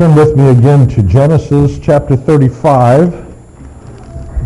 [0.00, 3.12] Turn with me again to Genesis chapter 35.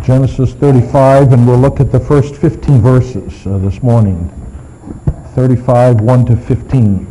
[0.03, 4.29] Genesis 35, and we'll look at the first 15 verses uh, this morning.
[5.33, 7.07] 35, 1 to 15.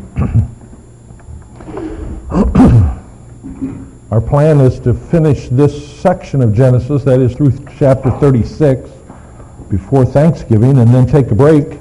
[4.11, 8.91] Our plan is to finish this section of Genesis, that is through chapter 36,
[9.71, 11.79] before Thanksgiving, and then take a break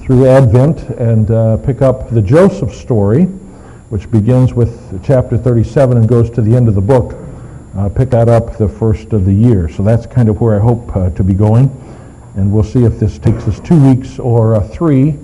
[0.00, 3.28] through Advent and uh, pick up the Joseph story,
[3.92, 7.14] which begins with chapter 37 and goes to the end of the book.
[7.76, 9.68] Uh, pick that up the first of the year.
[9.68, 11.68] So that's kind of where I hope uh, to be going.
[12.34, 15.18] And we'll see if this takes us two weeks or uh, three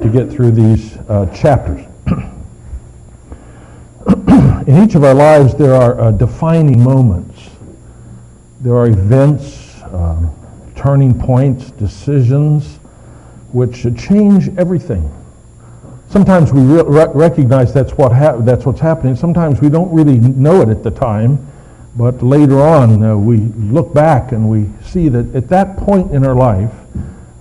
[0.00, 1.84] to get through these uh, chapters.
[4.66, 7.50] In each of our lives, there are uh, defining moments.
[8.62, 10.34] There are events, um,
[10.74, 12.78] turning points, decisions,
[13.52, 15.12] which change everything.
[16.14, 19.16] Sometimes we re- recognize that's, what ha- that's what's happening.
[19.16, 21.44] Sometimes we don't really know it at the time,
[21.96, 26.24] but later on uh, we look back and we see that at that point in
[26.24, 26.70] our life,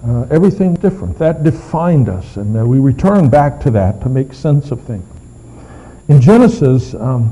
[0.04, 1.20] uh, everything's different.
[1.20, 5.06] That defined us, and uh, we return back to that to make sense of things.
[6.08, 7.32] In Genesis, um,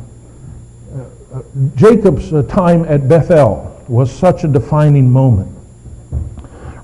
[0.93, 1.41] uh, uh,
[1.73, 5.57] Jacob's uh, time at Bethel was such a defining moment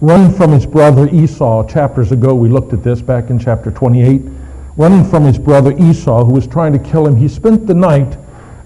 [0.02, 1.68] running from his brother Esau.
[1.68, 4.22] Chapters ago, we looked at this back in chapter 28.
[4.78, 8.16] Running from his brother Esau, who was trying to kill him, he spent the night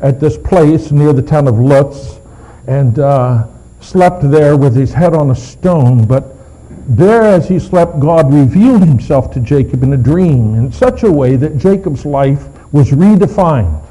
[0.01, 2.19] at this place near the town of Luz
[2.67, 3.47] and uh,
[3.79, 6.05] slept there with his head on a stone.
[6.05, 6.35] But
[6.69, 11.11] there, as he slept, God revealed himself to Jacob in a dream in such a
[11.11, 13.81] way that Jacob's life was redefined.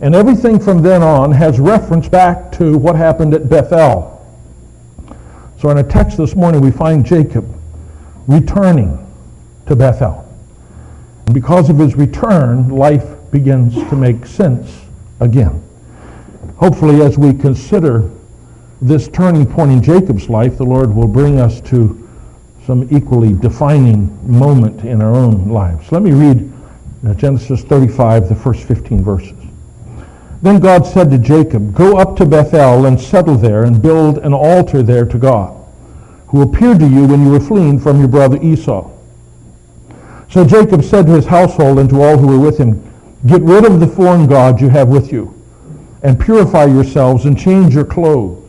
[0.00, 4.18] And everything from then on has reference back to what happened at Bethel.
[5.60, 7.48] So in a text this morning, we find Jacob
[8.26, 8.98] returning
[9.66, 10.31] to Bethel.
[11.32, 14.82] And because of his return, life begins to make sense
[15.18, 15.62] again.
[16.56, 18.10] Hopefully, as we consider
[18.82, 22.06] this turning point in Jacob's life, the Lord will bring us to
[22.66, 25.90] some equally defining moment in our own lives.
[25.90, 26.52] Let me read
[27.06, 29.32] uh, Genesis 35, the first 15 verses.
[30.42, 34.34] Then God said to Jacob, Go up to Bethel and settle there and build an
[34.34, 35.56] altar there to God,
[36.26, 38.90] who appeared to you when you were fleeing from your brother Esau.
[40.32, 42.82] So Jacob said to his household and to all who were with him,
[43.26, 45.34] Get rid of the foreign gods you have with you,
[46.02, 48.42] and purify yourselves and change your clothes.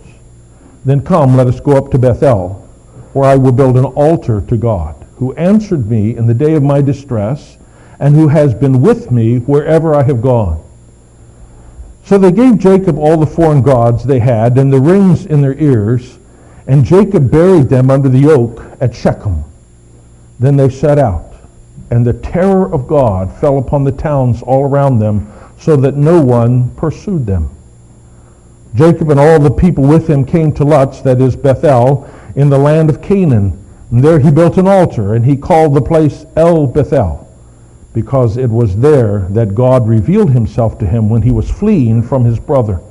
[0.85, 2.53] Then come, let us go up to Bethel,
[3.11, 6.63] where I will build an altar to God, who answered me in the day of
[6.63, 7.57] my distress,
[7.99, 10.63] and who has been with me wherever I have gone.
[12.05, 15.57] So they gave Jacob all the foreign gods they had and the rings in their
[15.59, 16.17] ears,
[16.65, 19.43] and Jacob buried them under the oak at Shechem.
[20.39, 21.32] Then they set out,
[21.93, 26.19] and the terror of God fell upon the towns all around them, so that no
[26.19, 27.51] one pursued them.
[28.73, 32.57] Jacob and all the people with him came to Luz, that is Bethel, in the
[32.57, 33.63] land of Canaan.
[33.91, 37.29] And there he built an altar, and he called the place El Bethel
[37.93, 42.25] because it was there that God revealed himself to him when he was fleeing from
[42.25, 42.81] his brother.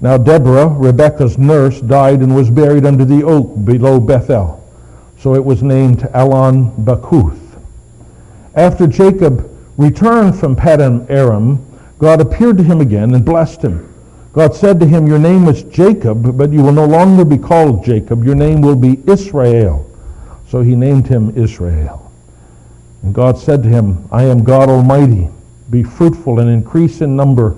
[0.00, 4.64] Now Deborah, Rebekah's nurse, died and was buried under the oak below Bethel.
[5.18, 7.47] So it was named Allon Bakuth.
[8.58, 11.64] After Jacob returned from Paddan Aram,
[12.00, 13.94] God appeared to him again and blessed him.
[14.32, 17.84] God said to him, Your name is Jacob, but you will no longer be called
[17.84, 18.24] Jacob.
[18.24, 19.88] Your name will be Israel.
[20.48, 22.10] So he named him Israel.
[23.04, 25.28] And God said to him, I am God Almighty.
[25.70, 27.56] Be fruitful and increase in number.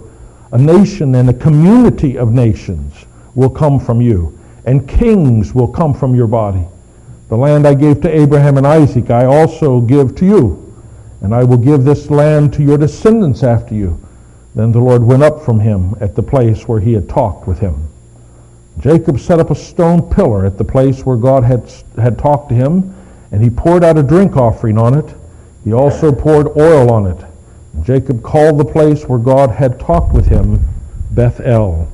[0.52, 5.94] A nation and a community of nations will come from you, and kings will come
[5.94, 6.66] from your body.
[7.30, 10.59] The land I gave to Abraham and Isaac I also give to you,
[11.20, 14.00] and I will give this land to your descendants after you.
[14.54, 17.58] Then the Lord went up from him at the place where he had talked with
[17.58, 17.88] him.
[18.78, 22.54] Jacob set up a stone pillar at the place where God had, had talked to
[22.54, 22.94] him,
[23.32, 25.14] and he poured out a drink offering on it
[25.64, 27.18] he also poured oil on it.
[27.82, 30.66] Jacob called the place where God had talked with him
[31.12, 31.90] Bethel.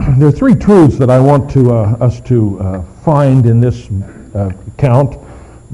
[0.18, 3.88] There are three truths that I want to, uh, us to uh, find in this
[4.34, 5.16] uh, account.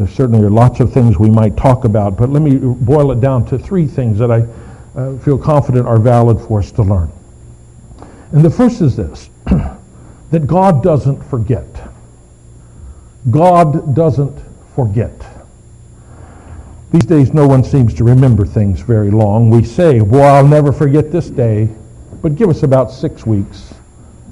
[0.01, 3.21] There certainly are lots of things we might talk about, but let me boil it
[3.21, 4.47] down to three things that I
[4.99, 7.13] uh, feel confident are valid for us to learn.
[8.33, 11.67] And the first is this, that God doesn't forget.
[13.31, 14.43] God doesn't
[14.75, 15.13] forget.
[16.93, 19.51] These days, no one seems to remember things very long.
[19.51, 21.69] We say, well, I'll never forget this day,
[22.23, 23.75] but give us about six weeks,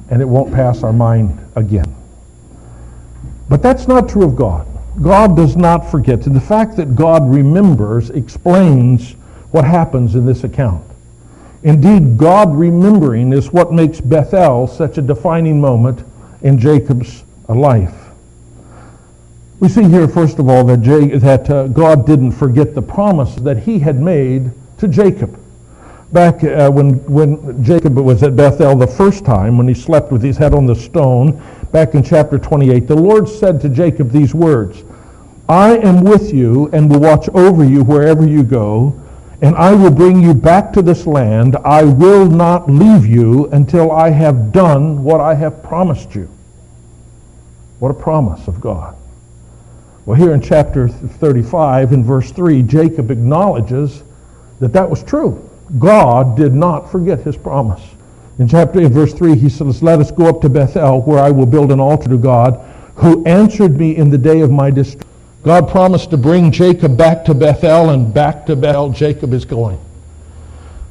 [0.09, 1.95] and it won't pass our mind again.
[3.51, 4.67] But that's not true of God.
[5.03, 6.27] God does not forget.
[6.27, 9.13] And the fact that God remembers explains
[9.51, 10.85] what happens in this account.
[11.63, 16.05] Indeed, God remembering is what makes Bethel such a defining moment
[16.43, 17.95] in Jacob's life.
[19.61, 23.59] We see here, first of all, that, that uh, God didn't forget the promise that
[23.59, 25.39] he had made to Jacob.
[26.13, 30.23] Back uh, when, when Jacob was at Bethel the first time, when he slept with
[30.23, 31.43] his head on the stone,
[31.73, 34.83] back in chapter 28, the Lord said to Jacob these words,
[35.49, 39.01] I am with you and will watch over you wherever you go,
[39.41, 41.57] and I will bring you back to this land.
[41.65, 46.29] I will not leave you until I have done what I have promised you.
[47.79, 48.97] What a promise of God.
[50.05, 54.03] Well, here in chapter 35, in verse 3, Jacob acknowledges
[54.59, 55.49] that that was true.
[55.79, 57.83] God did not forget his promise.
[58.39, 61.31] In chapter in verse 3, he says, Let us go up to Bethel, where I
[61.31, 62.65] will build an altar to God,
[62.95, 65.05] who answered me in the day of my distress.
[65.43, 69.79] God promised to bring Jacob back to Bethel, and back to Bethel Jacob is going.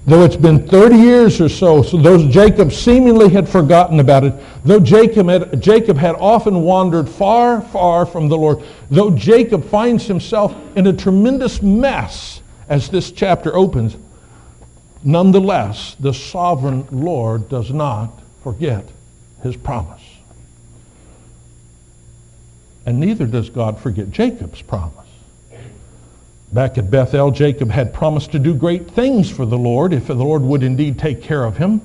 [0.05, 4.33] Though it's been 30 years or so, so those Jacob seemingly had forgotten about it,
[4.63, 10.05] though Jacob had, Jacob had often wandered far, far from the Lord, though Jacob finds
[10.05, 13.97] himself in a tremendous mess as this chapter opens,
[15.03, 18.11] nonetheless, the sovereign Lord does not
[18.43, 18.85] forget
[19.43, 20.01] his promise.
[22.85, 24.93] And neither does God forget Jacob's promise.
[26.53, 30.13] Back at Bethel, Jacob had promised to do great things for the Lord if the
[30.13, 31.81] Lord would indeed take care of him.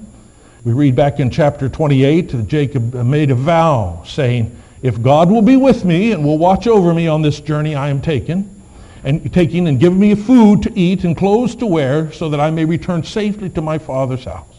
[0.65, 5.43] We read back in chapter 28 that Jacob made a vow saying, If God will
[5.43, 8.62] be with me and will watch over me on this journey I am taking,
[9.05, 12.51] and taking and give me food to eat and clothes to wear so that I
[12.51, 14.57] may return safely to my father's house,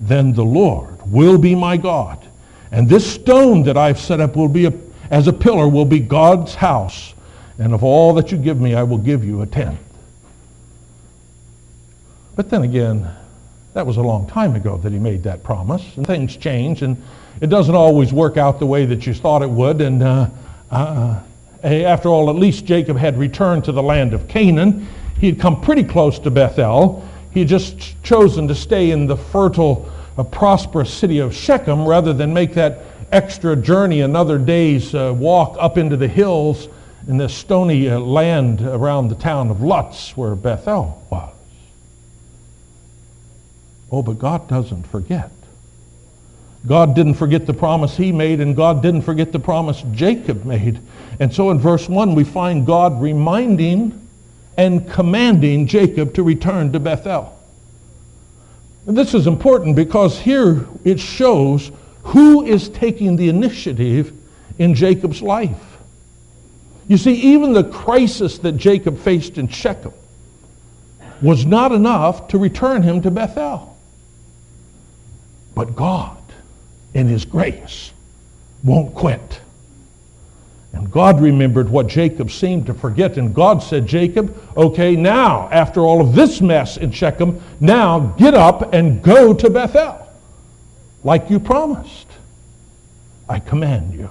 [0.00, 2.24] then the Lord will be my God.
[2.70, 4.72] And this stone that I've set up will be a,
[5.10, 7.14] as a pillar will be God's house
[7.58, 9.80] and of all that you give me, I will give you a tenth.
[12.36, 13.10] But then again,
[13.74, 17.02] that was a long time ago that he made that promise, and things change, and
[17.40, 19.80] it doesn't always work out the way that you thought it would.
[19.80, 20.30] And uh,
[20.70, 21.20] uh,
[21.62, 24.86] after all, at least Jacob had returned to the land of Canaan.
[25.18, 27.06] He had come pretty close to Bethel.
[27.32, 32.12] He had just chosen to stay in the fertile, uh, prosperous city of Shechem rather
[32.12, 36.68] than make that extra journey, another day's uh, walk up into the hills
[37.06, 41.34] in this stony uh, land around the town of Luz where Bethel was.
[43.90, 45.30] Oh, but God doesn't forget.
[46.66, 50.80] God didn't forget the promise he made, and God didn't forget the promise Jacob made.
[51.20, 54.08] And so in verse 1, we find God reminding
[54.56, 57.38] and commanding Jacob to return to Bethel.
[58.86, 61.70] And this is important because here it shows
[62.02, 64.12] who is taking the initiative
[64.58, 65.78] in Jacob's life.
[66.88, 69.92] You see, even the crisis that Jacob faced in Shechem
[71.20, 73.76] was not enough to return him to Bethel.
[75.54, 76.17] But God,
[76.94, 77.92] in his grace,
[78.64, 79.40] won't quit.
[80.72, 83.16] And God remembered what Jacob seemed to forget.
[83.16, 88.34] And God said, Jacob, okay, now, after all of this mess in Shechem, now get
[88.34, 90.08] up and go to Bethel,
[91.04, 92.06] like you promised.
[93.28, 94.10] I command you.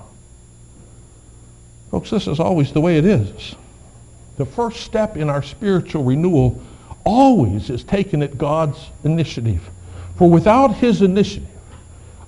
[1.91, 3.55] Folks, this is always the way it is.
[4.37, 6.61] The first step in our spiritual renewal
[7.03, 9.67] always is taken at God's initiative.
[10.17, 11.47] For without his initiative,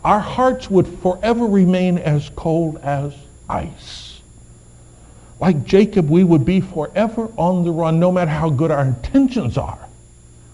[0.03, 3.13] our hearts would forever remain as cold as
[3.49, 4.21] ice.
[5.39, 9.57] Like Jacob, we would be forever on the run, no matter how good our intentions
[9.57, 9.87] are.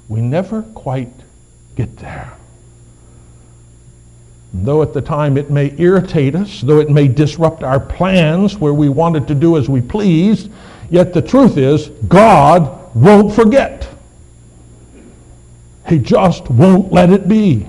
[0.07, 1.11] We never quite
[1.75, 2.33] get there.
[4.53, 8.73] Though at the time it may irritate us, though it may disrupt our plans where
[8.73, 10.49] we wanted to do as we pleased,
[10.89, 13.89] yet the truth is God won't forget.
[15.89, 17.67] He just won't let it be.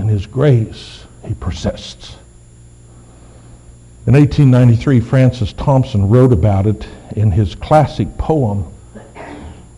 [0.00, 2.16] In His grace, He persists.
[4.06, 8.64] In 1893, Francis Thompson wrote about it in his classic poem,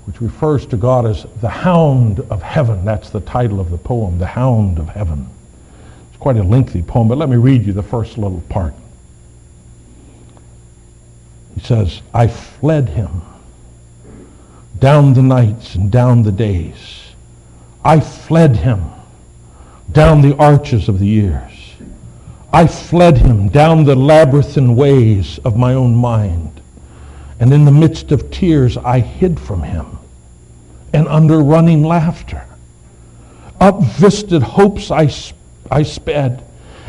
[0.07, 2.85] which refers to God as the hound of heaven.
[2.85, 5.29] That's the title of the poem, The Hound of Heaven.
[6.09, 8.75] It's quite a lengthy poem, but let me read you the first little part.
[11.55, 13.23] He says, I fled him
[14.79, 17.12] down the nights and down the days.
[17.85, 18.85] I fled him
[19.93, 21.75] down the arches of the years.
[22.53, 26.61] I fled him down the labyrinthine ways of my own mind.
[27.41, 29.99] And in the midst of tears, I hid from him.
[30.93, 32.45] And under running laughter,
[33.61, 35.11] up visted hopes I,
[35.71, 36.45] I sped,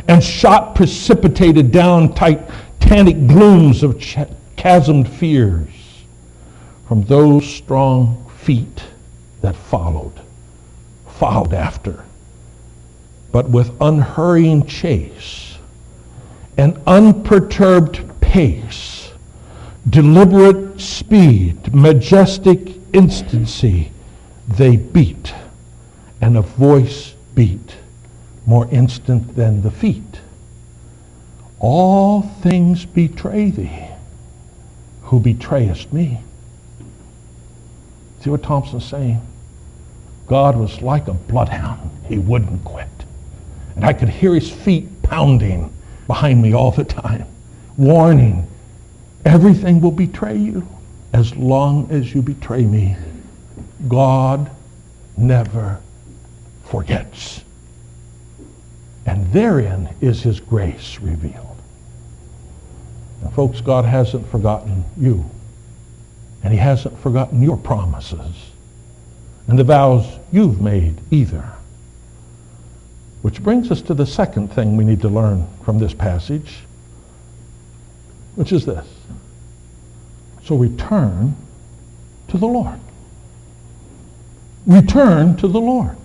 [0.08, 4.18] and shot precipitated down titanic glooms of ch-
[4.58, 5.70] chasmed fears
[6.88, 8.84] from those strong feet
[9.42, 10.20] that followed
[11.24, 12.04] followed after,
[13.34, 15.58] but with unhurrying chase
[16.56, 19.12] and unperturbed pace,
[19.90, 23.92] deliberate speed, majestic instancy,
[24.48, 25.34] they beat,
[26.22, 27.76] and a voice beat,
[28.46, 30.20] more instant than the feet.
[31.60, 33.88] All things betray thee,
[35.02, 36.20] who betrayest me.
[38.22, 39.22] See what Thompson's saying?
[40.28, 41.90] God was like a bloodhound.
[42.08, 42.88] He wouldn't quit.
[43.76, 45.74] And I could hear his feet pounding
[46.08, 47.26] behind me all the time,
[47.78, 48.48] warning,
[49.26, 50.68] everything will betray you
[51.14, 52.96] as long as you betray me.
[53.88, 54.50] God
[55.18, 55.80] never
[56.66, 57.44] forgets.
[59.06, 61.58] And therein is his grace revealed.
[63.22, 65.30] Now, folks, God hasn't forgotten you.
[66.44, 68.52] And he hasn't forgotten your promises
[69.48, 71.52] and the vows you've made either.
[73.24, 76.60] Which brings us to the second thing we need to learn from this passage,
[78.36, 78.86] which is this.
[80.44, 81.34] So return
[82.28, 82.82] to the Lord.
[84.68, 85.96] Return to the Lord.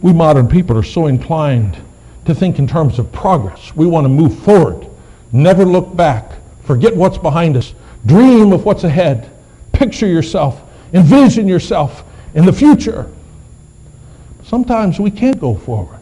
[0.00, 1.76] We modern people are so inclined
[2.24, 3.76] to think in terms of progress.
[3.76, 4.86] We want to move forward,
[5.32, 7.74] never look back, forget what's behind us,
[8.06, 9.30] dream of what's ahead,
[9.72, 10.62] picture yourself,
[10.94, 13.10] envision yourself in the future.
[14.44, 16.00] Sometimes we can't go forward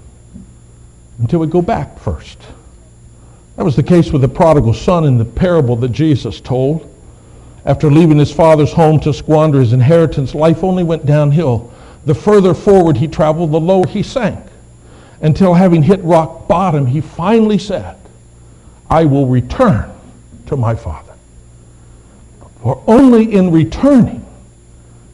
[1.19, 2.39] until we go back first.
[3.57, 6.89] That was the case with the prodigal son in the parable that Jesus told.
[7.65, 11.73] After leaving his father's home to squander his inheritance, life only went downhill.
[12.05, 14.45] The further forward he traveled, the lower he sank.
[15.21, 17.97] Until having hit rock bottom, he finally said,
[18.91, 19.93] I will return
[20.47, 21.13] to my father.
[22.63, 24.27] For only in returning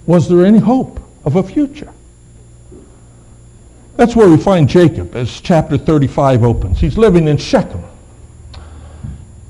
[0.07, 1.93] was there any hope of a future.
[3.99, 6.79] That's where we find Jacob as chapter 35 opens.
[6.79, 7.83] He's living in Shechem.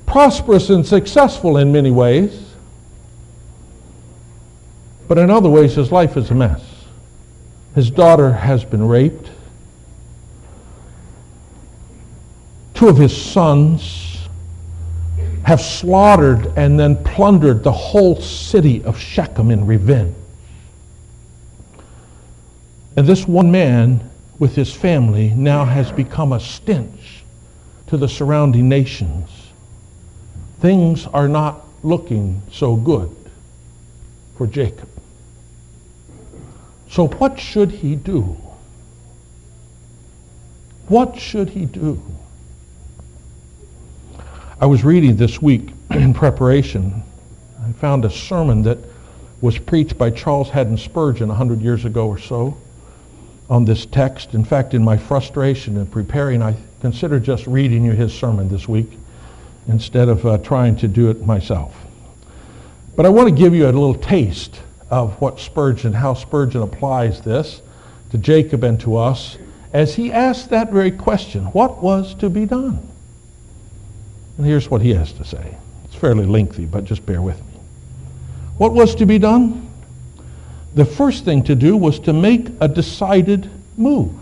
[0.06, 2.46] Prosperous and successful in many ways,
[5.06, 6.64] but in other ways, his life is a mess.
[7.74, 9.30] His daughter has been raped.
[12.72, 14.28] Two of his sons
[15.44, 20.14] have slaughtered and then plundered the whole city of Shechem in revenge.
[22.96, 27.24] And this one man with his family now has become a stench
[27.88, 29.28] to the surrounding nations.
[30.60, 33.14] Things are not looking so good
[34.36, 34.88] for Jacob.
[36.88, 38.36] So, what should he do?
[40.88, 42.02] What should he do?
[44.60, 47.02] I was reading this week in preparation.
[47.62, 48.78] I found a sermon that
[49.40, 52.56] was preached by Charles Haddon Spurgeon 100 years ago or so
[53.48, 54.34] on this text.
[54.34, 58.68] In fact, in my frustration in preparing, I considered just reading you his sermon this
[58.68, 58.90] week
[59.68, 61.74] instead of uh, trying to do it myself.
[62.96, 67.20] But I want to give you a little taste of what Spurgeon, how Spurgeon applies
[67.20, 67.60] this
[68.10, 69.38] to Jacob and to us
[69.72, 72.86] as he asked that very question, what was to be done?
[74.36, 75.56] And here's what he has to say.
[75.84, 77.60] It's fairly lengthy, but just bear with me.
[78.56, 79.67] What was to be done?
[80.78, 84.12] The first thing to do was to make a decided move.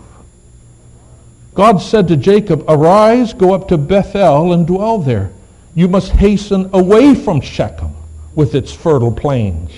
[1.53, 5.29] God said to Jacob, Arise, go up to Bethel and dwell there.
[5.75, 7.93] You must hasten away from Shechem
[8.33, 9.69] with its fertile plains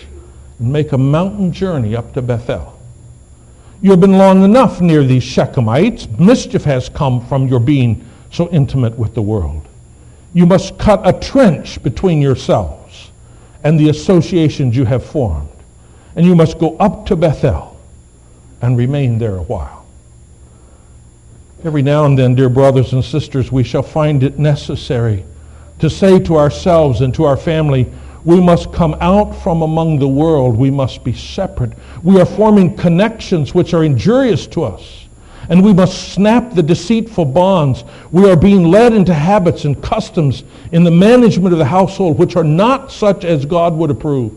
[0.58, 2.80] and make a mountain journey up to Bethel.
[3.82, 6.18] You have been long enough near these Shechemites.
[6.18, 9.68] Mischief has come from your being so intimate with the world.
[10.34, 13.12] You must cut a trench between yourselves
[13.66, 15.50] and the associations you have formed.
[16.16, 17.80] And you must go up to Bethel
[18.62, 19.86] and remain there a while.
[21.64, 25.26] Every now and then, dear brothers and sisters, we shall find it necessary
[25.80, 27.92] to say to ourselves and to our family,
[28.26, 30.58] we must come out from among the world.
[30.58, 31.72] We must be separate.
[32.04, 35.08] We are forming connections which are injurious to us.
[35.50, 37.84] And we must snap the deceitful bonds.
[38.12, 42.36] We are being led into habits and customs in the management of the household which
[42.36, 44.34] are not such as God would approve.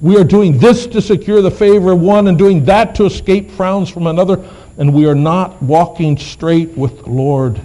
[0.00, 3.50] We are doing this to secure the favor of one and doing that to escape
[3.50, 4.46] frowns from another.
[4.78, 7.60] And we are not walking straight with the Lord.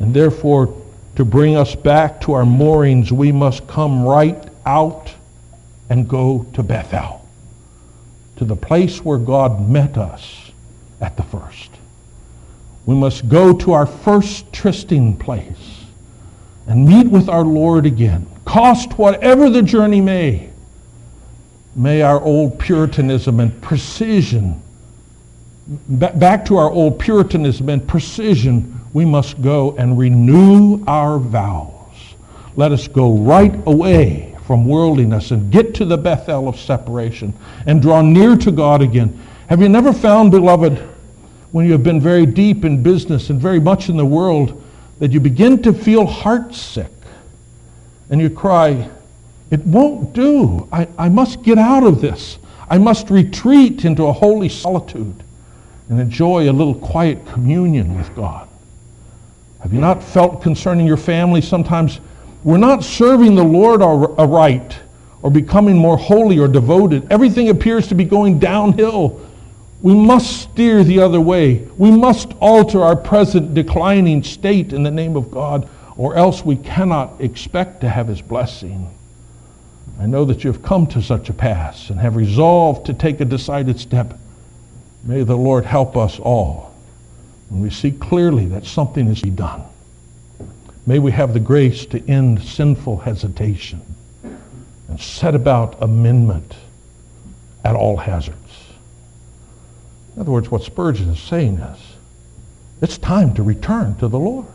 [0.00, 0.76] And therefore,
[1.16, 5.12] to bring us back to our moorings, we must come right out
[5.88, 7.24] and go to Bethel,
[8.36, 10.50] to the place where God met us
[11.00, 11.70] at the first.
[12.86, 15.84] We must go to our first trysting place
[16.66, 20.49] and meet with our Lord again, cost whatever the journey may.
[21.74, 24.60] May our old Puritanism and precision
[25.88, 31.74] back to our old Puritanism and precision, we must go and renew our vows.
[32.56, 37.32] Let us go right away from worldliness and get to the Bethel of separation
[37.66, 39.16] and draw near to God again.
[39.48, 40.78] Have you never found, beloved,
[41.52, 44.60] when you have been very deep in business and very much in the world,
[44.98, 46.90] that you begin to feel heartsick
[48.10, 48.90] and you cry,
[49.50, 50.68] It won't do.
[50.72, 52.38] I, I must get out of this.
[52.68, 55.24] I must retreat into a holy solitude
[55.88, 58.48] and enjoy a little quiet communion with God.
[59.60, 62.00] Have you not felt concerning your family sometimes
[62.42, 64.78] we're not serving the Lord aright
[65.22, 67.10] or becoming more holy or devoted.
[67.12, 69.20] Everything appears to be going downhill.
[69.82, 71.68] We must steer the other way.
[71.76, 76.56] We must alter our present declining state in the name of God, or else we
[76.56, 78.90] cannot expect to have His blessing.
[80.00, 83.20] I know that you have come to such a pass and have resolved to take
[83.20, 84.18] a decided step.
[85.04, 86.74] May the Lord help us all
[87.50, 89.62] when we see clearly that something is to be done.
[90.86, 93.82] May we have the grace to end sinful hesitation
[94.88, 96.56] and set about amendment
[97.62, 98.38] at all hazards.
[100.14, 101.78] In other words, what Spurgeon is saying is,
[102.80, 104.46] it's time to return to the Lord.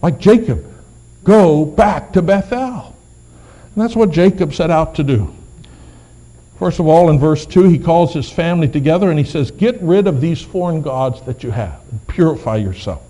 [0.00, 0.64] Like Jacob,
[1.24, 2.89] go back to Bethel.
[3.74, 5.34] And that's what Jacob set out to do.
[6.58, 9.80] First of all, in verse 2, he calls his family together and he says, Get
[9.80, 13.02] rid of these foreign gods that you have and purify yourself.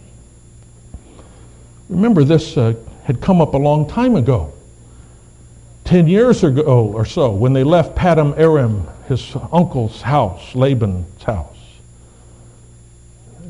[1.88, 2.74] Remember, this uh,
[3.04, 4.52] had come up a long time ago.
[5.82, 11.56] Ten years ago or so, when they left Paddan Aram, his uncle's house, Laban's house,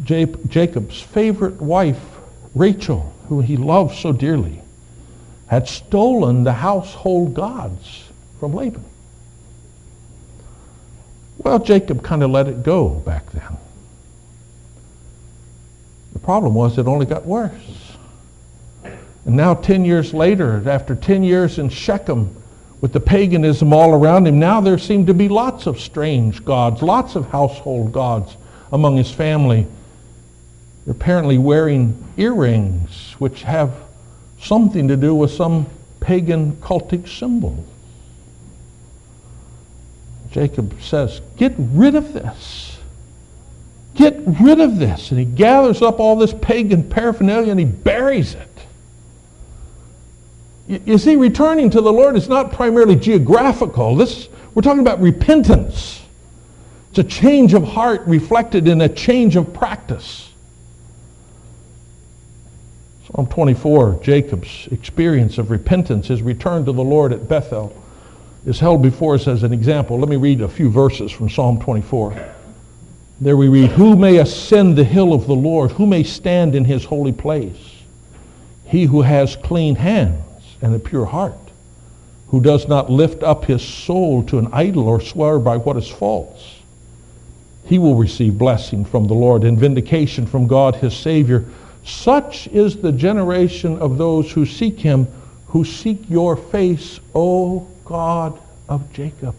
[0.03, 2.01] Jacob's favorite wife,
[2.55, 4.63] Rachel, who he loved so dearly,
[5.51, 8.05] had stolen the household gods
[8.39, 8.85] from Laban.
[11.39, 13.57] Well, Jacob kind of let it go back then.
[16.13, 17.97] The problem was it only got worse.
[18.85, 22.37] And now, 10 years later, after 10 years in Shechem,
[22.81, 26.81] with the paganism all around him, now there seemed to be lots of strange gods,
[26.81, 28.37] lots of household gods
[28.71, 29.67] among his family.
[30.85, 33.90] They're apparently wearing earrings which have
[34.41, 35.67] something to do with some
[36.01, 37.65] pagan cultic symbol.
[40.31, 42.79] Jacob says, Get rid of this.
[43.95, 45.11] Get rid of this.
[45.11, 48.47] And he gathers up all this pagan paraphernalia and he buries it.
[50.87, 53.97] You see, returning to the Lord is not primarily geographical.
[53.97, 56.01] This, we're talking about repentance.
[56.91, 60.30] It's a change of heart reflected in a change of practice.
[63.21, 67.71] Psalm 24, Jacob's experience of repentance, his return to the Lord at Bethel,
[68.47, 69.99] is held before us as an example.
[69.99, 72.17] Let me read a few verses from Psalm 24.
[73.21, 75.73] There we read, Who may ascend the hill of the Lord?
[75.73, 77.83] Who may stand in his holy place?
[78.65, 81.37] He who has clean hands and a pure heart,
[82.29, 85.89] who does not lift up his soul to an idol or swear by what is
[85.91, 86.61] false.
[87.67, 91.45] He will receive blessing from the Lord and vindication from God his Savior.
[91.85, 95.07] Such is the generation of those who seek him,
[95.49, 98.39] who seek your face, O God
[98.69, 99.35] of Jacob.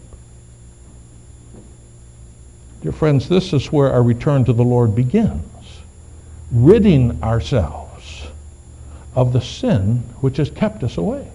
[2.82, 5.42] Dear friends, this is where our return to the Lord begins.
[6.50, 8.26] Ridding ourselves
[9.14, 11.28] of the sin which has kept us away.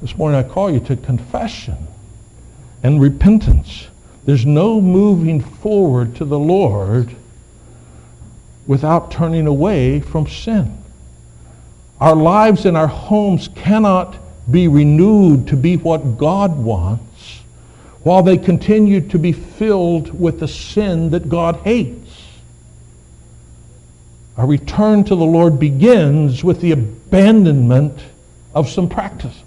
[0.00, 1.76] This morning I call you to confession
[2.82, 3.88] and repentance.
[4.24, 7.14] There's no moving forward to the Lord
[8.66, 10.82] without turning away from sin.
[12.00, 14.16] Our lives and our homes cannot
[14.50, 17.40] be renewed to be what God wants
[18.02, 22.22] while they continue to be filled with the sin that God hates.
[24.36, 27.98] Our return to the Lord begins with the abandonment
[28.54, 29.42] of some practice.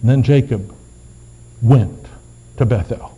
[0.00, 0.74] And then Jacob
[1.62, 2.06] went
[2.58, 3.15] to Bethel,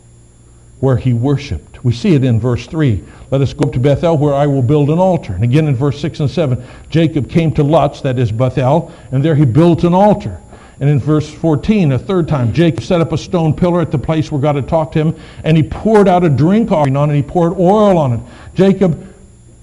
[0.81, 1.85] where he worshiped.
[1.85, 3.03] We see it in verse 3.
[3.31, 5.33] Let us go up to Bethel, where I will build an altar.
[5.33, 9.25] And again in verse 6 and 7, Jacob came to Luz, that is Bethel, and
[9.25, 10.41] there he built an altar.
[10.81, 13.99] And in verse 14, a third time, Jacob set up a stone pillar at the
[13.99, 17.11] place where God had talked to him, and he poured out a drink offering on
[17.11, 18.21] it, and he poured oil on it.
[18.55, 19.05] Jacob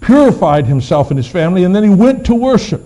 [0.02, 2.85] purified himself and his family, and then he went to worship.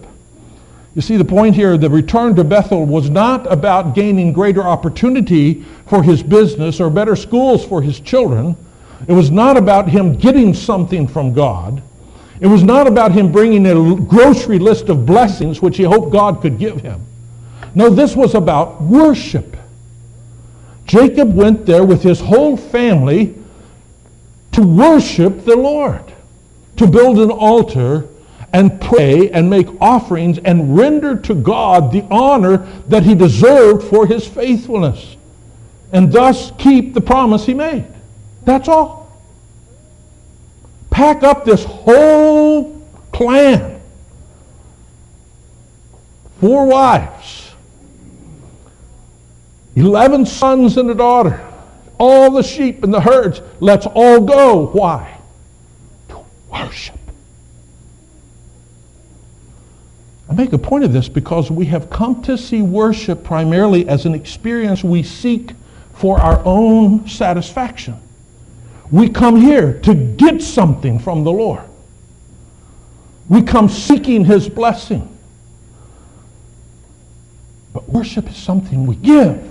[0.96, 5.64] You see, the point here, the return to Bethel was not about gaining greater opportunity
[5.86, 8.58] for his business or better schools for his children.
[9.08, 11.82] It was not about him getting something from God.
[12.42, 16.42] It was not about him bringing a grocery list of blessings which he hoped God
[16.42, 17.06] could give him.
[17.76, 19.56] No, this was about worship.
[20.86, 23.36] Jacob went there with his whole family
[24.54, 26.04] to worship the Lord,
[26.78, 28.08] to build an altar
[28.54, 32.58] and pray and make offerings and render to God the honor
[32.88, 35.16] that he deserved for his faithfulness,
[35.92, 37.86] and thus keep the promise he made.
[38.46, 39.00] That's all.
[40.90, 43.80] Pack up this whole clan.
[46.40, 47.52] Four wives,
[49.76, 51.46] 11 sons and a daughter,
[52.00, 53.42] all the sheep and the herds.
[53.60, 54.68] Let's all go.
[54.68, 55.18] Why?
[56.10, 56.99] To worship.
[60.30, 64.06] I make a point of this because we have come to see worship primarily as
[64.06, 65.54] an experience we seek
[65.94, 68.00] for our own satisfaction.
[68.92, 71.64] We come here to get something from the Lord.
[73.28, 75.18] We come seeking his blessing.
[77.74, 79.44] But worship is something we give.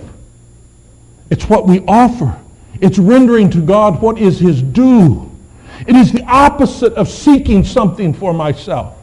[1.29, 2.37] It's what we offer.
[2.81, 5.29] It's rendering to God what is his due.
[5.87, 8.98] It is the opposite of seeking something for myself.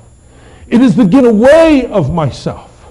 [0.69, 2.87] It is the get away of myself,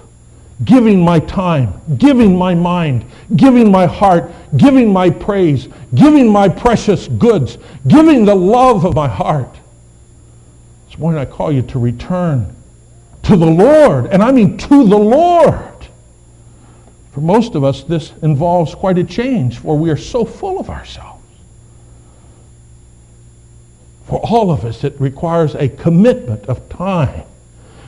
[0.64, 3.04] giving my time, giving my mind,
[3.36, 9.08] giving my heart, giving my praise, giving my precious goods, giving the love of my
[9.08, 9.58] heart.
[10.88, 12.56] This morning I call you to return
[13.24, 15.88] to the Lord, and I mean to the Lord.
[17.12, 20.70] For most of us, this involves quite a change, for we are so full of
[20.70, 21.12] ourselves.
[24.06, 27.24] For all of us, it requires a commitment of time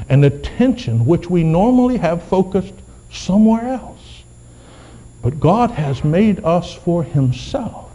[0.08, 2.74] and attention which we normally have focused
[3.10, 4.22] somewhere else.
[5.22, 7.90] But God has made us for himself.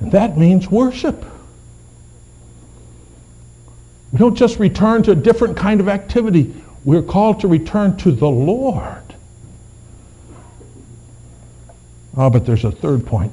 [0.00, 1.24] And that means worship.
[4.12, 6.54] We don't just return to a different kind of activity.
[6.84, 9.02] We're called to return to the Lord.
[12.16, 13.32] Ah, oh, but there's a third point.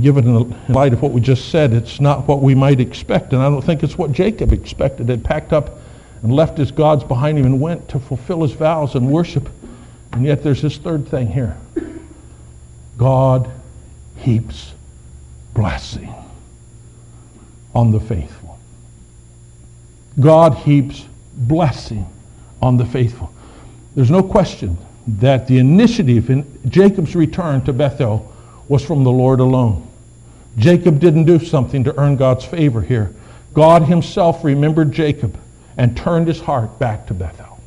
[0.00, 3.32] Given in light of what we just said, it's not what we might expect.
[3.32, 5.08] And I don't think it's what Jacob expected.
[5.08, 5.78] Had packed up
[6.22, 9.48] and left his gods behind him and went to fulfill his vows and worship.
[10.12, 11.56] And yet there's this third thing here.
[12.96, 13.50] God
[14.16, 14.72] heaps
[15.52, 16.14] blessing
[17.74, 18.58] on the faithful.
[20.18, 22.06] God heaps blessing
[22.62, 23.34] on the faithful.
[23.94, 28.33] There's no question that the initiative in Jacob's return to Bethel
[28.68, 29.86] was from the Lord alone.
[30.56, 33.14] Jacob didn't do something to earn God's favor here.
[33.52, 35.38] God himself remembered Jacob
[35.76, 37.60] and turned his heart back to Bethel.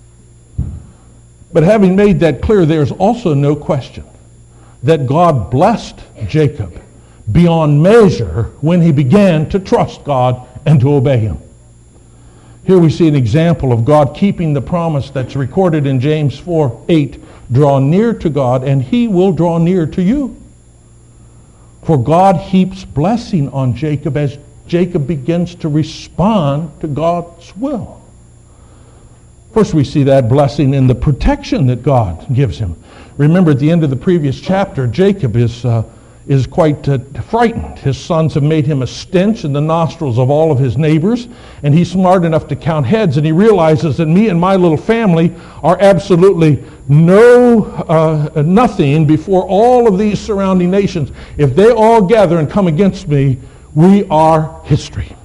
[1.52, 4.06] But having made that clear, there's also no question
[4.84, 6.82] that God blessed Jacob
[7.32, 11.38] beyond measure when he began to trust God and to obey him.
[12.66, 16.86] Here we see an example of God keeping the promise that's recorded in James 4
[16.90, 17.24] 8.
[17.52, 20.36] Draw near to God, and he will draw near to you.
[21.88, 28.02] For God heaps blessing on Jacob as Jacob begins to respond to God's will.
[29.54, 32.76] First, we see that blessing in the protection that God gives him.
[33.16, 35.84] Remember, at the end of the previous chapter, Jacob is uh,
[36.28, 36.98] is quite uh,
[37.30, 37.80] frightened.
[37.80, 41.30] His sons have made him a stench in the nostrils of all of his neighbors,
[41.64, 44.78] and he's smart enough to count heads, and he realizes that me and my little
[44.78, 51.12] family are absolutely no uh, nothing before all of these surrounding nations.
[51.38, 53.40] If they all gather and come against me,
[53.76, 55.16] we are history.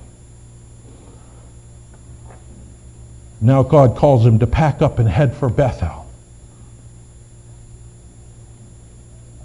[3.41, 6.03] Now God calls him to pack up and head for Bethel.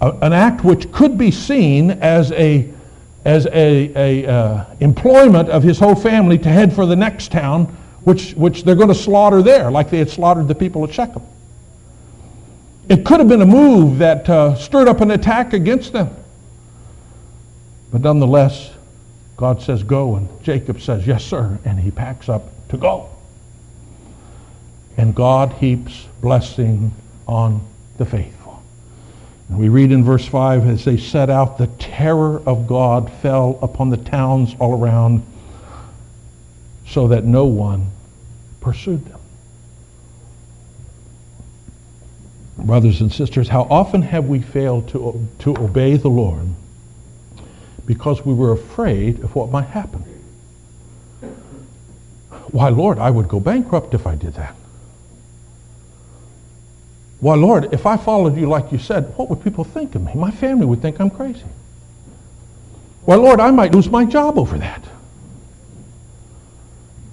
[0.00, 2.68] an act which could be seen as a
[3.24, 7.64] as a, a uh, employment of his whole family to head for the next town,
[8.04, 11.22] which which they're going to slaughter there, like they had slaughtered the people at Shechem.
[12.88, 16.14] It could have been a move that uh, stirred up an attack against them,
[17.92, 18.72] but nonetheless,
[19.36, 23.10] God says go, and Jacob says yes, sir, and he packs up to go.
[24.96, 26.92] And God heaps blessing
[27.26, 27.60] on
[27.98, 28.38] the faith.
[29.50, 33.88] We read in verse 5 as they set out, the terror of God fell upon
[33.88, 35.24] the towns all around
[36.86, 37.90] so that no one
[38.60, 39.17] pursued them.
[42.58, 46.48] Brothers and sisters, how often have we failed to, to obey the Lord
[47.86, 50.04] because we were afraid of what might happen?
[52.50, 54.54] Why, Lord, I would go bankrupt if I did that.
[57.20, 60.12] Why, Lord, if I followed you like you said, what would people think of me?
[60.14, 61.44] My family would think I'm crazy.
[63.04, 64.84] Why, Lord, I might lose my job over that.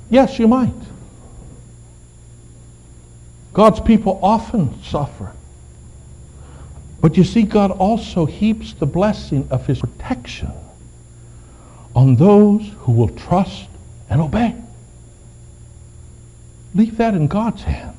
[0.09, 0.73] Yes, you might.
[3.53, 5.31] God's people often suffer.
[7.05, 10.51] But you see, God also heaps the blessing of his protection
[11.95, 13.67] on those who will trust
[14.09, 14.55] and obey.
[16.73, 17.95] Leave that in God's hands.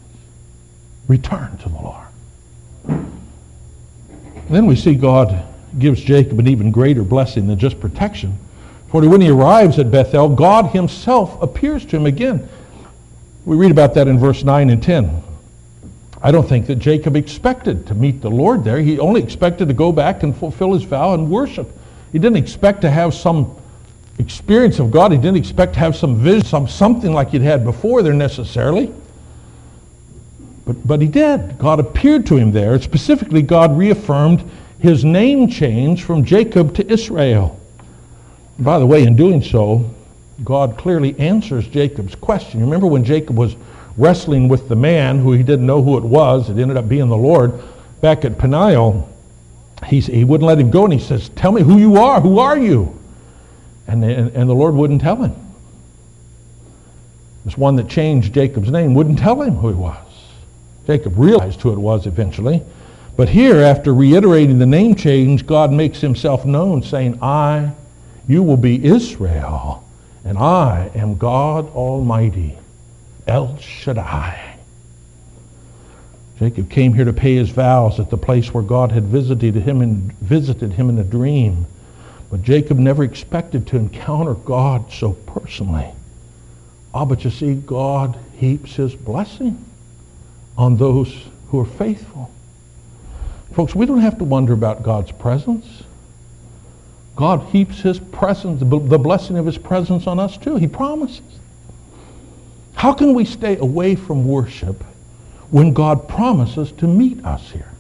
[1.07, 3.07] Return to the Lord.
[4.51, 5.41] Then we see God
[5.79, 8.37] gives Jacob an even greater blessing than just protection.
[8.89, 12.49] For when he arrives at Bethel, God himself appears to him again.
[13.45, 15.23] We read about that in verse 9 and 10.
[16.23, 18.79] I don't think that Jacob expected to meet the Lord there.
[18.81, 21.71] He only expected to go back and fulfill his vow and worship.
[22.13, 23.55] He didn't expect to have some
[24.19, 25.13] experience of God.
[25.13, 28.93] He didn't expect to have some vision, some, something like he'd had before there necessarily.
[30.65, 31.59] But, but he did.
[31.59, 32.81] God appeared to him there.
[32.81, 34.49] Specifically, God reaffirmed
[34.81, 37.61] his name change from Jacob to Israel.
[38.59, 39.89] By the way, in doing so,
[40.45, 42.61] God clearly answers Jacob's question.
[42.61, 43.55] You remember when Jacob was
[43.97, 47.09] wrestling with the man who he didn't know who it was, it ended up being
[47.09, 47.53] the Lord,
[48.01, 49.09] back at Peniel,
[49.85, 52.21] he, he wouldn't let him go and he says, Tell me who you are.
[52.21, 52.99] Who are you?
[53.87, 55.35] And, and, and the Lord wouldn't tell him.
[57.45, 59.97] This one that changed Jacob's name wouldn't tell him who he was.
[60.87, 62.63] Jacob realized who it was eventually.
[63.17, 67.73] But here, after reiterating the name change, God makes himself known, saying, I,
[68.29, 69.85] you will be Israel,
[70.25, 72.59] and I am God Almighty,
[73.27, 74.57] El Shaddai.
[76.39, 79.81] Jacob came here to pay his vows at the place where God had visited him
[79.81, 81.67] and visited him in a dream.
[82.31, 85.89] But Jacob never expected to encounter God so personally.
[86.93, 89.65] Ah, but you see, God heaps his blessing
[90.59, 91.15] on those
[91.49, 92.31] who are faithful.
[93.53, 95.85] Folks, we don't have to wonder about God's presence.
[97.15, 100.57] God heaps his presence, the blessing of his presence on us too.
[100.57, 101.23] He promises.
[102.77, 104.85] How can we stay away from worship
[105.51, 107.73] when God promises to meet us here?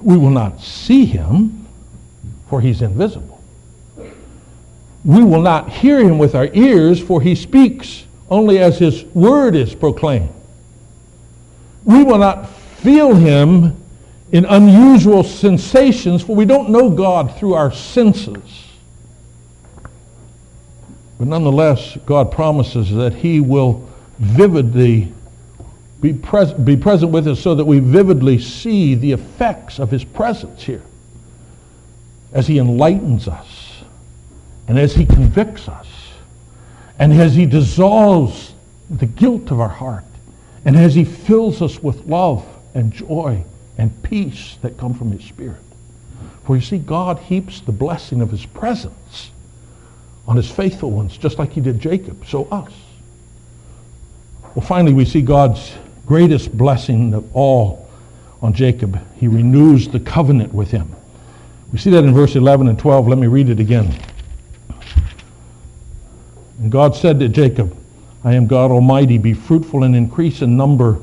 [0.00, 1.66] We will not see him,
[2.48, 3.42] for he's invisible.
[5.04, 9.56] We will not hear him with our ears, for he speaks only as his word
[9.56, 10.32] is proclaimed.
[11.84, 13.76] We will not feel him
[14.30, 18.71] in unusual sensations, for we don't know God through our senses.
[21.22, 25.12] But nonetheless, God promises that he will vividly
[26.00, 30.02] be, pres- be present with us so that we vividly see the effects of his
[30.02, 30.82] presence here
[32.32, 33.84] as he enlightens us
[34.66, 35.86] and as he convicts us
[36.98, 38.54] and as he dissolves
[38.90, 40.02] the guilt of our heart
[40.64, 43.44] and as he fills us with love and joy
[43.78, 45.62] and peace that come from his spirit.
[46.44, 49.30] For you see, God heaps the blessing of his presence
[50.26, 52.72] on his faithful ones, just like he did Jacob, so us.
[54.54, 55.74] Well, finally, we see God's
[56.06, 57.88] greatest blessing of all
[58.40, 59.00] on Jacob.
[59.16, 60.94] He renews the covenant with him.
[61.72, 63.08] We see that in verse 11 and 12.
[63.08, 63.94] Let me read it again.
[66.58, 67.76] And God said to Jacob,
[68.24, 69.18] I am God Almighty.
[69.18, 71.00] Be fruitful and increase in number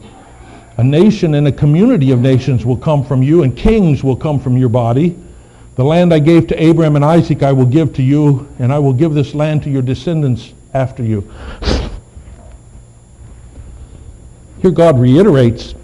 [0.80, 4.40] a nation and a community of nations will come from you, and kings will come
[4.40, 5.14] from your body.
[5.80, 8.80] The land I gave to Abraham and Isaac I will give to you, and I
[8.80, 11.32] will give this land to your descendants after you.
[14.62, 15.76] Here God reiterates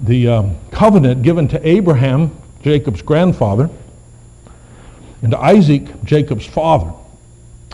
[0.00, 2.30] the um, covenant given to Abraham,
[2.62, 3.68] Jacob's grandfather,
[5.22, 6.92] and to Isaac, Jacob's father.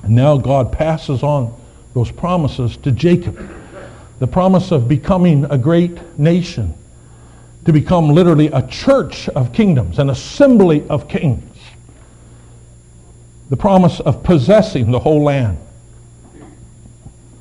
[0.02, 1.54] And now God passes on
[1.92, 3.46] those promises to Jacob
[4.20, 6.72] the promise of becoming a great nation,
[7.66, 11.44] to become literally a church of kingdoms, an assembly of kings,
[13.50, 15.58] the promise of possessing the whole land,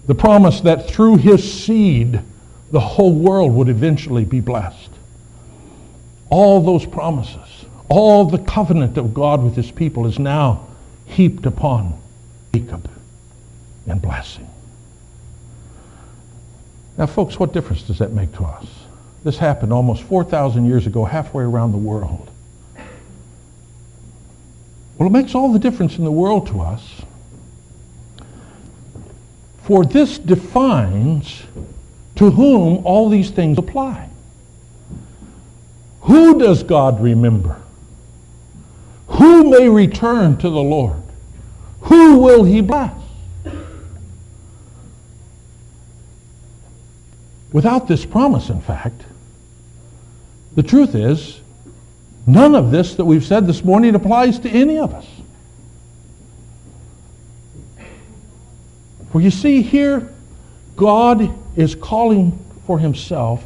[0.05, 2.21] the promise that through his seed
[2.71, 4.89] the whole world would eventually be blessed.
[6.29, 10.67] All those promises, all the covenant of God with his people is now
[11.05, 11.99] heaped upon
[12.53, 12.89] Jacob
[13.85, 14.49] in blessing.
[16.97, 18.65] Now, folks, what difference does that make to us?
[19.23, 22.29] This happened almost 4,000 years ago, halfway around the world.
[24.97, 27.01] Well, it makes all the difference in the world to us.
[29.63, 31.43] For this defines
[32.15, 34.09] to whom all these things apply.
[36.01, 37.61] Who does God remember?
[39.07, 41.03] Who may return to the Lord?
[41.81, 42.93] Who will he bless?
[47.51, 49.03] Without this promise, in fact,
[50.55, 51.39] the truth is,
[52.27, 55.07] none of this that we've said this morning applies to any of us.
[59.11, 60.13] For you see, here,
[60.75, 62.37] God is calling
[62.67, 63.43] for himself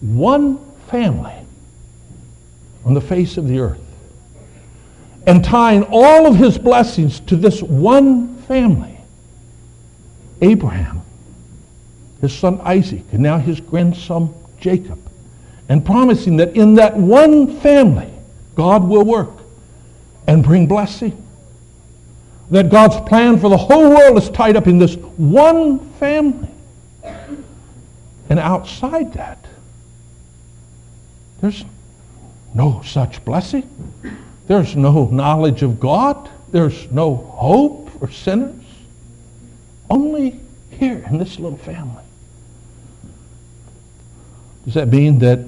[0.00, 1.34] one family
[2.84, 3.78] on the face of the earth
[5.26, 8.98] and tying all of his blessings to this one family
[10.40, 11.02] Abraham,
[12.20, 14.98] his son Isaac, and now his grandson Jacob,
[15.68, 18.11] and promising that in that one family,
[18.54, 19.30] God will work
[20.26, 21.18] and bring blessing.
[22.50, 26.48] That God's plan for the whole world is tied up in this one family.
[28.28, 29.44] And outside that,
[31.40, 31.64] there's
[32.54, 33.68] no such blessing.
[34.46, 36.28] There's no knowledge of God.
[36.50, 38.54] There's no hope for sinners.
[39.88, 40.38] Only
[40.70, 42.02] here in this little family.
[44.64, 45.40] Does that mean that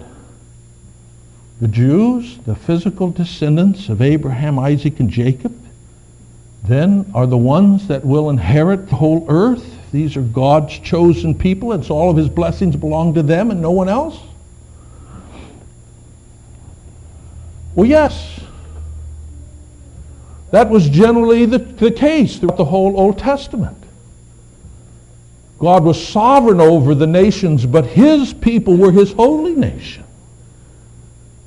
[1.64, 5.58] the Jews, the physical descendants of Abraham, Isaac, and Jacob,
[6.62, 9.64] then are the ones that will inherit the whole earth?
[9.90, 13.62] These are God's chosen people, and so all of his blessings belong to them and
[13.62, 14.20] no one else?
[17.74, 18.40] Well, yes.
[20.50, 23.82] That was generally the, the case throughout the whole Old Testament.
[25.58, 30.04] God was sovereign over the nations, but his people were his holy nation.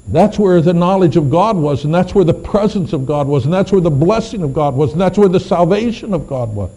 [0.10, 3.44] That's where the knowledge of God was, and that's where the presence of God was,
[3.44, 6.56] and that's where the blessing of God was, and that's where the salvation of God
[6.56, 6.72] was.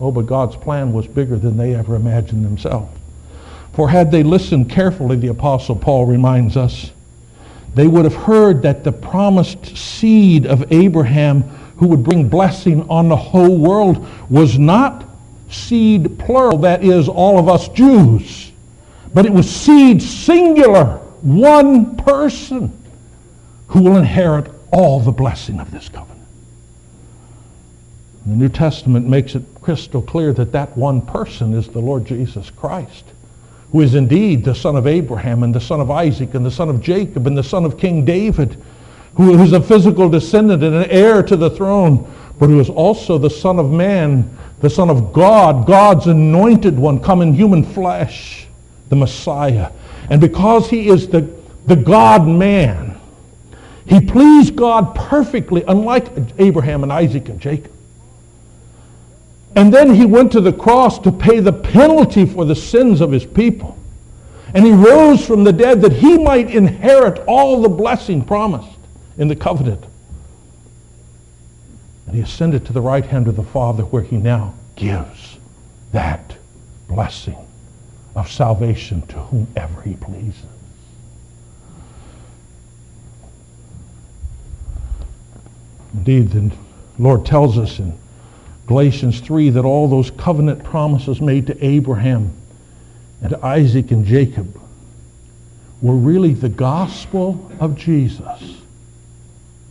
[0.00, 2.90] Oh, but God's plan was bigger than they ever imagined themselves.
[3.74, 6.90] For had they listened carefully, the Apostle Paul reminds us,
[7.74, 11.42] they would have heard that the promised seed of Abraham
[11.76, 15.04] who would bring blessing on the whole world was not
[15.48, 18.49] seed plural, that is, all of us Jews,
[19.12, 22.76] but it was seed singular, one person
[23.68, 26.18] who will inherit all the blessing of this covenant.
[28.26, 32.50] The New Testament makes it crystal clear that that one person is the Lord Jesus
[32.50, 33.04] Christ
[33.72, 36.68] who is indeed the son of Abraham and the son of Isaac and the son
[36.68, 38.60] of Jacob and the son of King David,
[39.14, 43.16] who is a physical descendant and an heir to the throne, but who is also
[43.16, 48.48] the son of man, the son of God, God's anointed one, come in human flesh,
[48.90, 49.72] the Messiah.
[50.10, 51.22] And because he is the,
[51.66, 53.00] the God-man,
[53.86, 57.72] he pleased God perfectly, unlike Abraham and Isaac and Jacob.
[59.56, 63.10] And then he went to the cross to pay the penalty for the sins of
[63.10, 63.76] his people.
[64.54, 68.78] And he rose from the dead that he might inherit all the blessing promised
[69.16, 69.84] in the covenant.
[72.06, 75.38] And he ascended to the right hand of the Father where he now gives
[75.92, 76.36] that
[76.88, 77.36] blessing
[78.14, 80.42] of salvation to whomever he pleases.
[85.94, 86.50] Indeed, the
[86.98, 87.98] Lord tells us in
[88.66, 92.32] Galatians 3 that all those covenant promises made to Abraham
[93.20, 94.60] and to Isaac and Jacob
[95.82, 98.60] were really the gospel of Jesus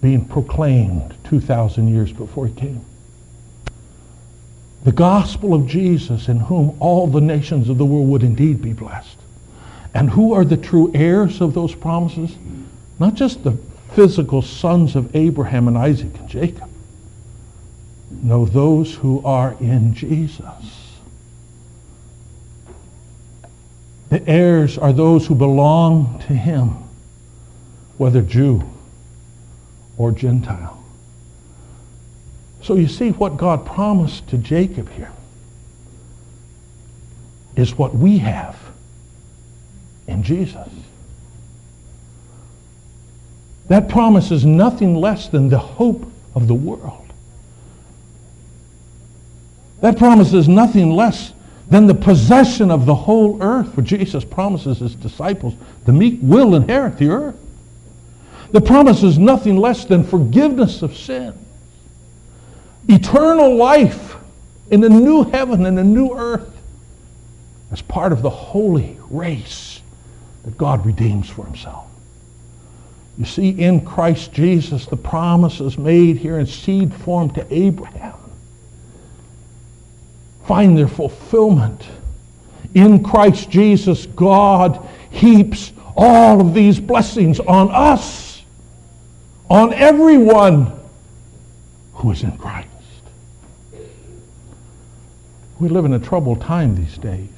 [0.02, 2.86] being proclaimed 2,000 years before he came.
[4.84, 8.74] The gospel of Jesus in whom all the nations of the world would indeed be
[8.74, 9.18] blessed.
[9.94, 12.36] And who are the true heirs of those promises?
[13.00, 13.58] Not just the
[13.94, 16.70] physical sons of Abraham and Isaac and Jacob.
[18.12, 20.90] No, those who are in Jesus.
[24.10, 26.76] The heirs are those who belong to him,
[27.98, 28.64] whether Jew
[29.98, 30.79] or Gentile.
[32.62, 35.12] So you see what God promised to Jacob here
[37.56, 38.58] is what we have
[40.08, 40.68] in Jesus.
[43.68, 47.06] That promise is nothing less than the hope of the world.
[49.82, 51.34] That promise is nothing less
[51.70, 55.54] than the possession of the whole earth, for Jesus promises his disciples,
[55.86, 57.36] the meek will inherit the earth.
[58.52, 61.34] The promise is nothing less than forgiveness of sin,
[62.90, 64.16] eternal life
[64.72, 66.56] in a new heaven and a new earth
[67.72, 69.82] as part of the holy race
[70.44, 71.86] that God redeems for himself.
[73.18, 78.16] You see, in Christ Jesus, the promises made here in seed form to Abraham
[80.50, 81.88] find their fulfillment.
[82.74, 88.42] In Christ Jesus, God heaps all of these blessings on us,
[89.48, 90.72] on everyone
[91.94, 92.69] who is in Christ.
[95.60, 97.30] We live in a troubled time these days.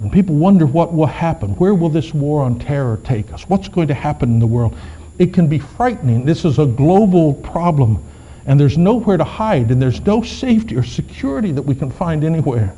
[0.00, 1.50] And people wonder what will happen.
[1.50, 3.48] Where will this war on terror take us?
[3.48, 4.76] What's going to happen in the world?
[5.18, 6.24] It can be frightening.
[6.24, 8.02] This is a global problem
[8.46, 12.24] and there's nowhere to hide, and there's no safety or security that we can find
[12.24, 12.74] anywhere.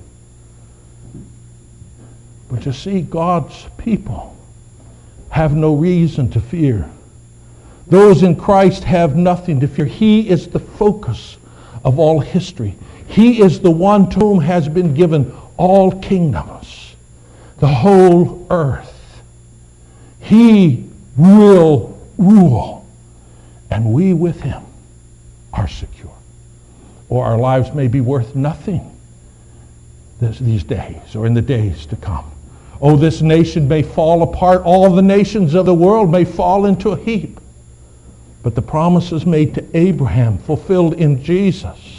[2.50, 4.36] But you see, God's people
[5.30, 6.88] have no reason to fear.
[7.86, 9.86] Those in Christ have nothing to fear.
[9.86, 11.38] He is the focus
[11.82, 12.76] of all history.
[13.06, 16.94] He is the one to whom has been given all kingdoms,
[17.58, 19.22] the whole earth.
[20.20, 22.86] He will rule,
[23.70, 24.62] and we with him
[25.52, 26.10] are secure.
[27.08, 28.90] Or our lives may be worth nothing
[30.20, 32.30] this, these days or in the days to come.
[32.80, 34.62] Oh, this nation may fall apart.
[34.62, 37.40] All the nations of the world may fall into a heap.
[38.42, 41.93] But the promises made to Abraham, fulfilled in Jesus,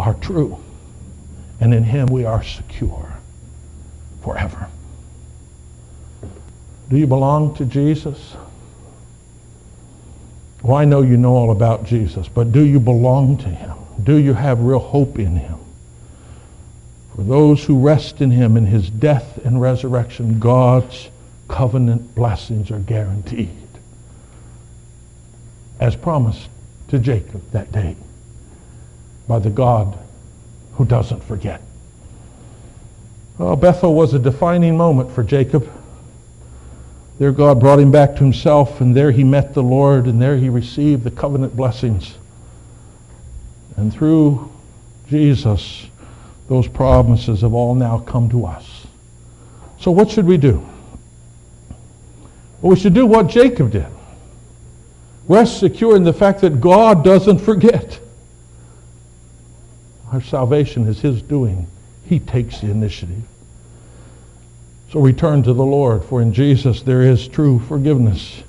[0.00, 0.58] are true.
[1.60, 3.12] And in him we are secure
[4.22, 4.68] forever.
[6.88, 8.34] Do you belong to Jesus?
[10.62, 13.76] Well, I know you know all about Jesus, but do you belong to him?
[14.02, 15.58] Do you have real hope in him?
[17.14, 21.10] For those who rest in him in his death and resurrection, God's
[21.48, 23.50] covenant blessings are guaranteed.
[25.78, 26.48] As promised
[26.88, 27.96] to Jacob that day
[29.30, 29.96] by the God
[30.74, 31.62] who doesn't forget.
[33.38, 35.70] Well, Bethel was a defining moment for Jacob.
[37.20, 40.36] There God brought him back to himself, and there he met the Lord, and there
[40.36, 42.16] he received the covenant blessings.
[43.76, 44.50] And through
[45.08, 45.86] Jesus,
[46.48, 48.84] those promises have all now come to us.
[49.78, 50.66] So what should we do?
[52.60, 53.86] Well, we should do what Jacob did.
[55.28, 58.00] Rest secure in the fact that God doesn't forget.
[60.12, 61.66] Our salvation is his doing.
[62.04, 63.22] He takes the initiative.
[64.90, 68.42] So we turn to the Lord, for in Jesus there is true forgiveness.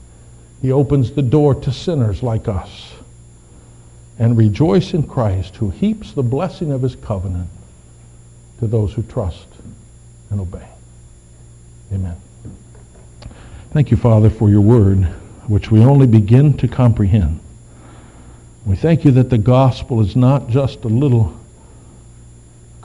[0.61, 2.93] He opens the door to sinners like us.
[4.17, 7.49] And rejoice in Christ, who heaps the blessing of his covenant
[8.59, 9.47] to those who trust
[10.29, 10.67] and obey.
[11.91, 12.15] Amen.
[13.71, 15.03] Thank you, Father, for your word,
[15.47, 17.39] which we only begin to comprehend.
[18.65, 21.40] We thank you that the gospel is not just a little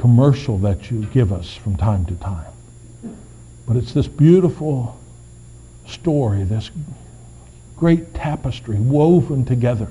[0.07, 2.53] commercial that you give us from time to time,
[3.67, 4.97] but it's this beautiful
[5.89, 6.71] story, this
[7.77, 9.89] great tapestry woven together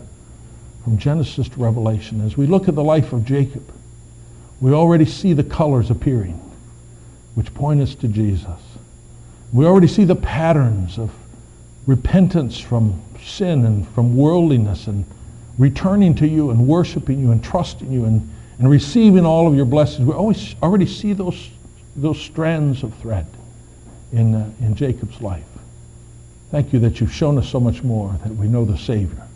[0.85, 2.21] from Genesis to Revelation.
[2.21, 3.69] As we look at the life of Jacob,
[4.61, 6.39] we already see the colors appearing,
[7.33, 8.61] which point us to Jesus.
[9.51, 11.11] We already see the patterns of
[11.85, 15.03] repentance from sin and from worldliness and
[15.57, 19.65] returning to you and worshiping you and trusting you and, and receiving all of your
[19.65, 20.07] blessings.
[20.07, 21.49] We always already see those,
[21.95, 23.27] those strands of thread
[24.11, 25.43] in, uh, in Jacob's life.
[26.51, 29.27] Thank you that you've shown us so much more, that we know the Savior.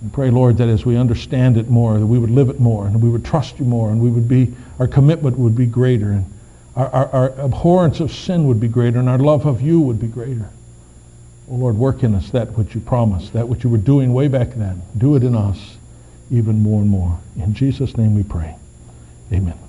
[0.00, 2.86] And pray, Lord, that as we understand it more, that we would live it more,
[2.86, 6.10] and we would trust you more, and we would be, our commitment would be greater,
[6.10, 6.24] and
[6.74, 10.00] our, our, our abhorrence of sin would be greater, and our love of you would
[10.00, 10.48] be greater.
[11.50, 14.28] Oh, Lord, work in us that which you promised, that which you were doing way
[14.28, 14.80] back then.
[14.96, 15.76] Do it in us
[16.32, 17.18] even more and more.
[17.36, 18.56] In Jesus' name we pray.
[19.32, 19.61] Amen.